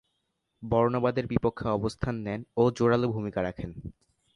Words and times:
বর্ণবাদের 0.63 1.25
বিপক্ষে 1.27 1.67
অবস্থান 1.69 2.15
নেন 2.21 2.41
ও 2.57 2.63
জোড়ালো 2.77 3.07
ভূমিকা 3.07 3.39
রাখেন। 3.43 3.69